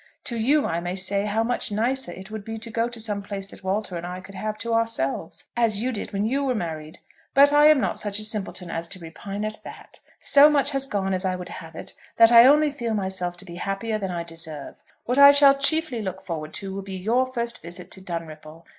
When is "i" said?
0.65-0.79, 4.03-4.19, 7.53-7.67, 11.23-11.35, 12.31-12.47, 14.09-14.23, 15.19-15.29